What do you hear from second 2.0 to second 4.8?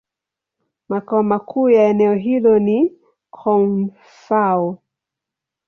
hilo ni Koun-Fao.